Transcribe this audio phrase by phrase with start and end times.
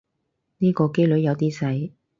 [0.57, 1.91] 呢個機率有啲細